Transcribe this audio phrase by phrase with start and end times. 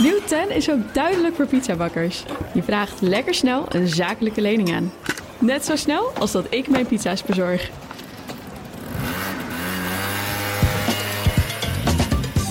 [0.00, 2.24] Nieuw 10 is ook duidelijk voor pizzabakkers.
[2.54, 4.92] Je vraagt lekker snel een zakelijke lening aan.
[5.38, 7.70] Net zo snel als dat ik mijn pizza's bezorg.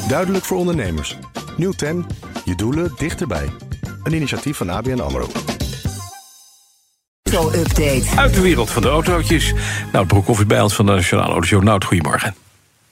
[0.08, 1.18] Duidelijk voor ondernemers.
[1.58, 2.06] Nieuw 10.
[2.46, 3.50] Je doelen dichterbij.
[4.04, 5.28] Een initiatief van ABN AMRO.
[7.32, 8.06] Auto-update.
[8.16, 9.54] Uit de wereld van de autootjes.
[9.92, 11.64] Nou, Broekhoff is bij ons van de Nationale Autoshow.
[11.64, 12.43] Nou, goedemorgen.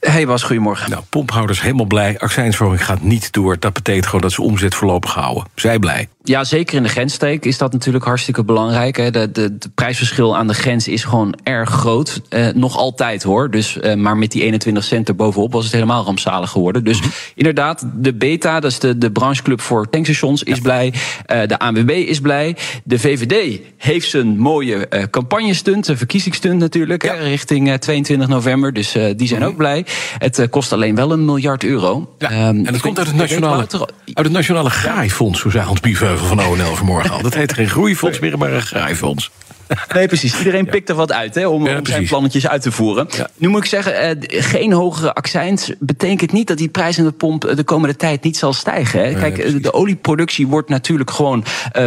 [0.01, 0.89] Hey Bas, goedemorgen.
[0.89, 2.19] Nou, pomphouders helemaal blij.
[2.19, 3.59] Accijnsverhoging gaat niet door.
[3.59, 5.43] Dat betekent gewoon dat ze omzet voorlopig houden.
[5.55, 6.09] Zij blij.
[6.23, 8.97] Ja, zeker in de grensstreek is dat natuurlijk hartstikke belangrijk.
[8.97, 9.11] Hè.
[9.11, 12.21] De, de, de prijsverschil aan de grens is gewoon erg groot.
[12.29, 13.49] Eh, nog altijd hoor.
[13.49, 16.83] Dus, eh, maar met die 21 cent erbovenop was het helemaal rampzalig geworden.
[16.83, 16.99] Dus
[17.35, 20.93] inderdaad, de Beta, dat is de, de brancheclub voor tankstations, is blij.
[21.25, 22.55] Eh, de ANWB is blij.
[22.83, 28.73] De VVD heeft zijn mooie eh campagnestunt, een verkiezingsstunt natuurlijk, hè, richting eh, 22 november.
[28.73, 29.85] Dus eh, die zijn ook blij.
[30.17, 32.15] Het eh, kost alleen wel een miljard euro.
[32.17, 33.67] Ehm, en dat komt uit het nationale,
[34.13, 35.79] uit het nationale Graaifonds, zo zei Hans
[36.17, 37.21] Van ONL vanmorgen al.
[37.21, 39.31] Dat heet geen groeifonds meer, maar een Graaifonds.
[39.93, 40.37] Nee, precies.
[40.37, 43.07] Iedereen pikt er wat uit hè, om, zijn plannetjes uit te voeren.
[43.17, 43.29] Ja.
[43.35, 47.11] Nu moet ik zeggen, eh, geen hogere accijns betekent niet dat die prijs aan de
[47.11, 49.03] pomp eh, de komende tijd niet zal stijgen.
[49.03, 49.13] Hè.
[49.13, 51.43] Kijk, eh, de olieproductie wordt natuurlijk gewoon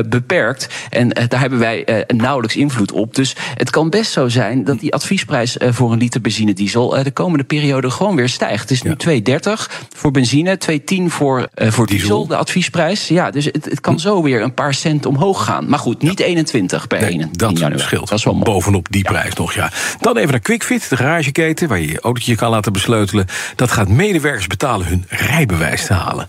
[0.08, 0.68] beperkt.
[0.90, 3.14] En daar hebben wij eh, nauwelijks invloed op.
[3.14, 7.44] Dus het kan best zo zijn dat die adviesprijs voor een liter benzinediesel de komende
[7.44, 8.60] periode gewoon weer stijgt.
[8.60, 12.27] Het is nu 2,30 voor benzine, 2,10 voor, voor diesel, Diesel.
[12.27, 13.08] de adviesprijs.
[13.08, 15.68] Ja, dus het, het kan zo weer een paar cent omhoog gaan.
[15.68, 18.08] Maar goed, niet 21 per Nee, 1 dat scheelt.
[18.08, 18.44] Dat is wel mooi.
[18.44, 19.70] Bovenop die prijs nog, ja.
[20.00, 21.69] Dan even naar QuickFit, de garageketen...
[21.69, 23.27] waar je je autootje kan laten besleutelen.
[23.56, 26.28] Dat gaat medewerkers betalen hun rijbewijs te halen.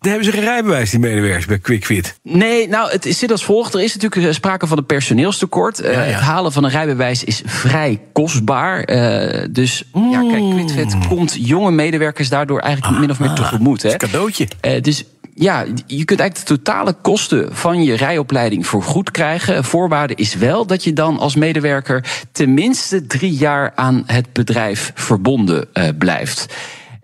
[0.00, 2.18] Dan hebben ze geen rijbewijs, die medewerkers bij QuickFit.
[2.22, 3.74] Nee, nou, het zit als volgt.
[3.74, 5.80] Er is natuurlijk eh, sprake van een personeelstekort.
[5.80, 5.98] Eh, Ja.
[6.00, 8.80] Het halen van een rijbewijs is vrij kostbaar.
[8.82, 13.82] Eh, dus ja, kijk, QuickFit komt jonge medewerkers daardoor eigenlijk min of meer tegemoet.
[13.82, 13.88] Hè.
[13.88, 13.94] Mm.
[13.94, 14.48] Ah, Een cadeautje.
[14.80, 15.04] Dus
[15.38, 19.64] ja, je kunt eigenlijk de totale kosten van je rijopleiding vergoed krijgen.
[19.64, 25.68] Voorwaarde is wel dat je dan als medewerker tenminste drie jaar aan het bedrijf verbonden
[25.72, 26.46] eh, blijft.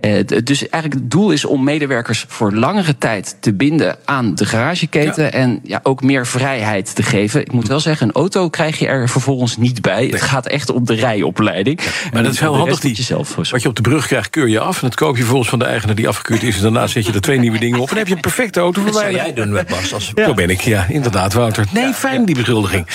[0.02, 4.46] Eh, dus eigenlijk het doel is om medewerkers voor langere tijd te binden aan de
[4.46, 5.32] garageketen.
[5.32, 7.40] En ja, ook meer vrijheid te geven.
[7.40, 10.06] Ik moet wel zeggen, een auto krijg je er vervolgens niet bij.
[10.06, 11.80] Het gaat echt om de rijopleiding.
[12.12, 12.80] Maar dat is heel handig.
[12.80, 13.06] Die,
[13.50, 14.82] wat je op de brug krijgt, keur je af.
[14.82, 16.56] En dat koop je vervolgens van de eigenaar die afgekeurd is.
[16.56, 17.82] En daarna zet je er twee nieuwe dingen op.
[17.82, 19.94] En dan heb je een perfecte auto voor Dat zou jij doen met Bas.
[19.94, 20.12] Als...
[20.16, 21.66] Zo ben ik, ja, inderdaad, Wouter.
[21.72, 22.86] Nee, fijn die beschuldiging.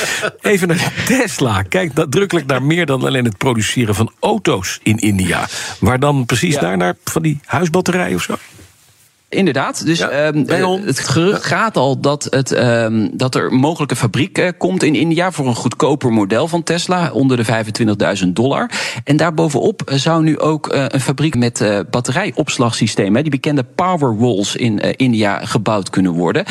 [0.42, 1.62] Even naar Tesla.
[1.62, 5.48] Kijk nadrukkelijk naar meer dan alleen het produceren van auto's in India.
[5.80, 6.96] Waar dan precies Ja.
[7.04, 8.36] Van die huisbatterij of zo?
[9.30, 9.86] Inderdaad.
[9.86, 13.98] Dus Ja, ehm, eh, het gerucht gaat al dat, het, ehm, dat er mogelijk een
[13.98, 18.72] fabriek eh, komt in India voor een goedkoper model van Tesla onder de 25.000 dollar.
[19.04, 25.46] En daarbovenop eh, zou nu ook een fabriek met batterijopslagsystemen, die bekende Powerwalls in India,
[25.46, 26.46] gebouwd kunnen worden.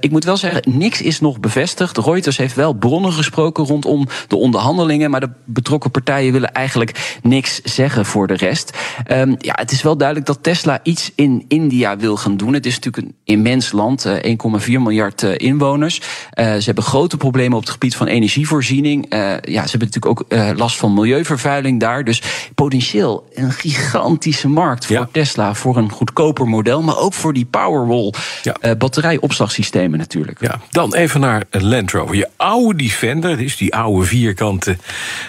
[0.00, 1.98] Ik moet wel zeggen, niks is nog bevestigd.
[1.98, 7.60] Reuters heeft wel bronnen gesproken rondom de onderhandelingen, maar de betrokken partijen willen eigenlijk niks
[7.62, 8.78] zeggen voor de rest.
[9.04, 12.52] Ehm, ja, het is wel duidelijk dat Tesla iets in India wil gaan doen.
[12.52, 16.00] Het is natuurlijk een immens land, eh, 1,4 miljard eh, inwoners.
[16.30, 19.06] Eh, ze hebben grote problemen op het gebied van energievoorziening.
[19.10, 20.24] Ja, ze hebben natuurlijk ook
[20.58, 22.04] last van milieuvervuiling daar.
[22.04, 22.22] Dus
[22.54, 25.08] potentieel een gigantische markt voor Ja.
[25.12, 28.12] Tesla, voor een goedkoper model, maar ook voor die Powerwall
[28.42, 28.76] Ja.
[28.76, 30.40] batterijopslagsystemen natuurlijk.
[30.40, 32.14] Ja, dan even naar Land Rover.
[32.16, 34.76] Je oude Defender, is die oude vierkante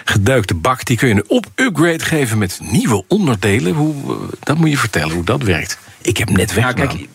[0.04, 0.84] geduikte bak...
[0.84, 3.72] die kun je een op-upgrade geven met nieuwe onderdelen.
[3.74, 3.94] Hoe,
[4.40, 5.78] dat moet je vertellen hoe dat werkt.
[6.04, 6.86] Ik heb net Ja, weggedaan.
[6.86, 7.08] kijk.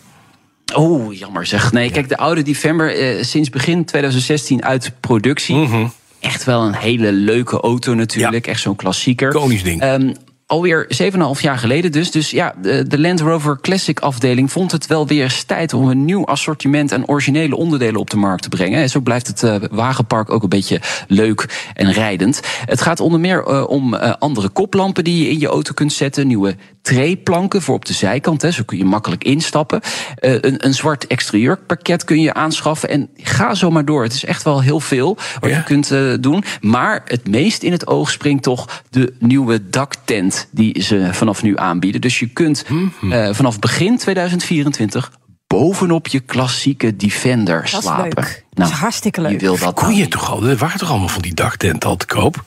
[0.74, 1.72] Oh, jammer zeg.
[1.72, 5.56] Nee, kijk, de oude Defender eh, sinds begin 2016 uit productie.
[5.56, 5.86] Mhm.
[6.20, 8.46] Echt wel een hele leuke auto natuurlijk.
[8.46, 9.32] Echt zo'n klassieker.
[9.32, 9.80] Koningsding.
[9.80, 10.12] Ehm,
[10.50, 12.10] Alweer 7,5 jaar geleden dus.
[12.10, 15.88] Dus ja, de, de Land Rover Classic afdeling vond het wel weer eens tijd om
[15.88, 18.80] een nieuw assortiment aan originele onderdelen op de markt te brengen.
[18.82, 22.40] En zo blijft het eh, wagenpark ook een beetje leuk en rijdend.
[22.64, 25.92] Het gaat onder meer eh, om eh, andere koplampen die je in je auto kunt
[25.92, 26.26] zetten.
[26.26, 28.42] Nieuwe treeplanken voor op de zijkant.
[28.42, 29.80] Hè, zo kun je makkelijk instappen.
[30.14, 32.88] Eh, een, een zwart exterieurpakket kun je aanschaffen.
[32.88, 34.02] En ga zo maar door.
[34.02, 35.56] Het is echt wel heel veel wat Ja.
[35.56, 36.44] je kunt eh, doen.
[36.60, 41.56] Maar het meest in het oog springt toch de nieuwe daktent die ze vanaf nu
[41.58, 42.00] aanbieden.
[42.00, 43.12] Dus je kunt Mhm.
[43.12, 45.10] eh, vanaf begin 2024
[45.46, 48.04] bovenop je klassieke Defender Dat slapen.
[48.04, 48.44] leuk.
[48.50, 49.30] Dat is hartstikke leuk.
[49.30, 50.44] Je wil dat Kon nou je toch al?
[50.46, 52.44] Er waren toch allemaal van die daktenten al te koop?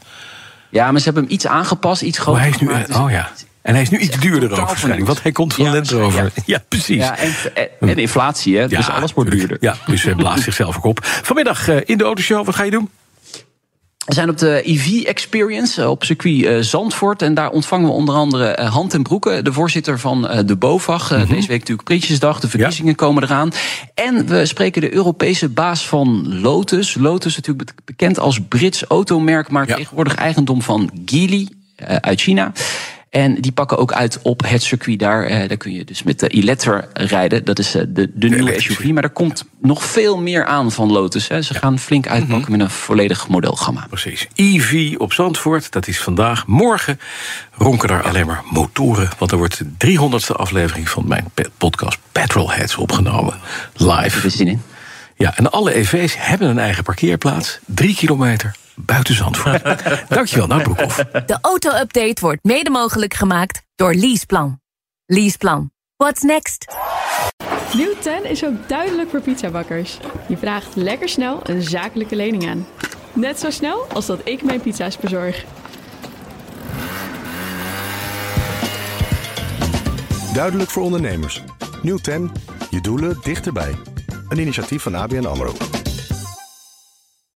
[0.70, 2.88] Ja, maar ze hebben hem iets aangepast, iets Oh, groter hij is nu, gemaakt.
[2.88, 3.32] Dus- oh ja.
[3.64, 5.06] En hij is nu iets duurder ook waarschijnlijk.
[5.06, 6.24] Want hij komt van Ja, Land Rover.
[6.24, 6.64] Ja, ja.
[6.68, 6.98] precies.
[6.98, 8.68] Ja, en, en, en inflatie, hè?
[8.68, 9.50] dus alles wordt tuurlijk.
[9.60, 9.78] duurder.
[9.86, 11.00] Ja, dus hij blaast zichzelf ook op.
[11.04, 12.90] Vanmiddag eh, in de autoshow, wat ga je doen?
[14.06, 17.22] We zijn op de EV Experience op circuit Zandvoort.
[17.22, 21.12] En daar ontvangen we onder andere Hand ten Broeke, de voorzitter van de BOVAG.
[21.12, 23.52] Mm Deze week natuurlijk Prinsjesdag, de verkiezingen komen eraan.
[23.94, 26.96] En we spreken de Europese baas van Lotus.
[26.96, 31.48] Lotus natuurlijk bekend als Brits automerk, maar tegenwoordig eigendom van Geely
[32.02, 32.52] uit China.
[33.14, 35.32] En die pakken ook uit op het circuit daar.
[35.32, 37.46] Uh, daar kun je dus met de Electra rijden.
[37.46, 38.86] Dat is uh, de, de, nieuwe SUV.
[38.86, 41.28] Maar er komt nog veel meer aan van Lotus.
[41.28, 41.42] Hè.
[41.42, 42.52] Ze gaan flink uitpakken mhm.
[42.52, 43.86] met een volledig modelgamma.
[43.90, 44.28] Precies.
[44.36, 46.48] EV op Zandvoort, dat is vandaag.
[46.48, 47.00] Morgen
[47.52, 49.10] ronken daar alleen maar motoren.
[49.18, 51.26] Want er wordt de 300ste aflevering van mijn
[51.58, 53.40] podcast Petrolheads opgenomen.
[53.74, 54.24] Live.
[54.24, 54.62] Er zin in.
[55.16, 57.60] Ja, en alle EV's hebben een eigen parkeerplaats.
[57.66, 59.64] Drie kilometer buiten Zandvoort.
[60.10, 60.96] Dankjewel, nou Broekhoff.
[61.26, 64.62] De auto-update wordt mede mogelijk gemaakt door Leaseplan.
[65.06, 65.72] Leaseplan.
[65.96, 66.66] What's next?
[67.74, 69.98] Nieuw 10 is ook duidelijk voor pizzabakkers.
[70.28, 72.68] Je vraagt lekker snel een zakelijke lening aan.
[73.14, 75.46] Net zo snel als dat ik mijn pizza's bezorg.
[80.34, 81.44] Duidelijk voor ondernemers.
[81.82, 82.32] Nieuw 10.
[82.70, 83.76] Je doelen dichterbij.
[84.30, 85.83] Een initiatief van ABN AMRO.